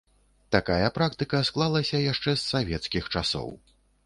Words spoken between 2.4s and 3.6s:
савецкіх часоў.